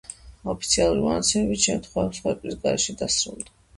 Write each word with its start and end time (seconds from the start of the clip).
ოფიციალური 0.53 1.03
მონაცემებით 1.03 1.61
შემთხვევა 1.67 2.07
მსხვერპლის 2.09 2.59
გარეშე 2.65 2.97
დასრულდა. 3.03 3.55